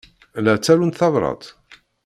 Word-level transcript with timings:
La 0.43 0.53
ttarunt 0.57 0.97
tabṛat? 0.99 1.43